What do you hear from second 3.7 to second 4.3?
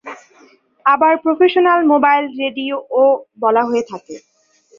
থাকে।